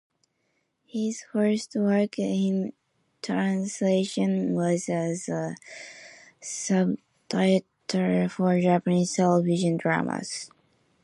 [0.87, 2.73] His first work in
[3.21, 5.55] translation was as a
[6.41, 10.49] subtitler for Japanese television dramas.